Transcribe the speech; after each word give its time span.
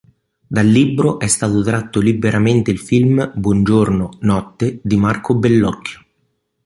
Dal 0.47 0.65
libro 0.65 1.19
è 1.19 1.27
stato 1.27 1.61
tratto 1.61 1.99
liberamente 1.99 2.71
il 2.71 2.79
film 2.79 3.33
"Buongiorno, 3.35 4.17
notte" 4.21 4.79
di 4.83 4.97
Marco 4.97 5.35
Bellocchio. 5.35 5.99